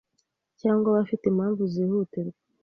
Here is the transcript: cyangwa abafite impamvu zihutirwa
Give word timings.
cyangwa 0.59 0.87
abafite 0.89 1.23
impamvu 1.27 1.61
zihutirwa 1.73 2.39